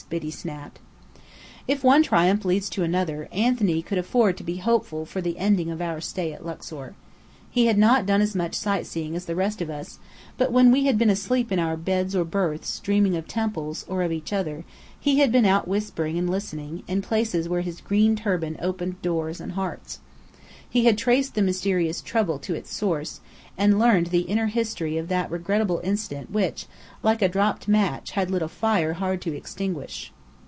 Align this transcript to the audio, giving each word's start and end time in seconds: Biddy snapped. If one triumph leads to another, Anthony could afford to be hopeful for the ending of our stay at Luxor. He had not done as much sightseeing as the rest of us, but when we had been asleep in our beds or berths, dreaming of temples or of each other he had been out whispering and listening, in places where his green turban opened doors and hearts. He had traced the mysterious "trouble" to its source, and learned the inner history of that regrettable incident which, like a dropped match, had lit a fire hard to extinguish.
Biddy 0.09 0.31
snapped. 0.31 0.79
If 1.69 1.85
one 1.85 2.03
triumph 2.03 2.43
leads 2.43 2.69
to 2.71 2.83
another, 2.83 3.29
Anthony 3.31 3.81
could 3.81 3.97
afford 3.97 4.35
to 4.37 4.43
be 4.43 4.57
hopeful 4.57 5.05
for 5.05 5.21
the 5.21 5.37
ending 5.37 5.71
of 5.71 5.81
our 5.81 6.01
stay 6.01 6.33
at 6.33 6.45
Luxor. 6.45 6.95
He 7.49 7.67
had 7.67 7.77
not 7.77 8.05
done 8.05 8.19
as 8.19 8.35
much 8.35 8.53
sightseeing 8.55 9.15
as 9.15 9.23
the 9.23 9.37
rest 9.37 9.61
of 9.61 9.69
us, 9.69 9.99
but 10.37 10.51
when 10.51 10.69
we 10.69 10.83
had 10.83 10.97
been 10.97 11.11
asleep 11.11 11.49
in 11.49 11.59
our 11.59 11.77
beds 11.77 12.13
or 12.13 12.25
berths, 12.25 12.81
dreaming 12.81 13.15
of 13.15 13.25
temples 13.25 13.85
or 13.87 14.03
of 14.03 14.11
each 14.11 14.33
other 14.33 14.65
he 14.99 15.19
had 15.19 15.31
been 15.31 15.45
out 15.45 15.65
whispering 15.65 16.17
and 16.17 16.29
listening, 16.29 16.83
in 16.89 17.01
places 17.01 17.47
where 17.47 17.61
his 17.61 17.79
green 17.79 18.17
turban 18.17 18.57
opened 18.61 19.01
doors 19.01 19.39
and 19.39 19.53
hearts. 19.53 19.99
He 20.69 20.85
had 20.85 20.97
traced 20.97 21.35
the 21.35 21.41
mysterious 21.41 22.01
"trouble" 22.01 22.39
to 22.39 22.55
its 22.55 22.73
source, 22.73 23.19
and 23.57 23.77
learned 23.77 24.07
the 24.07 24.21
inner 24.21 24.47
history 24.47 24.95
of 24.97 25.09
that 25.09 25.29
regrettable 25.29 25.81
incident 25.83 26.31
which, 26.31 26.65
like 27.03 27.21
a 27.21 27.27
dropped 27.27 27.67
match, 27.67 28.11
had 28.11 28.31
lit 28.31 28.41
a 28.41 28.47
fire 28.47 28.93
hard 28.93 29.21
to 29.23 29.35
extinguish. 29.35 30.13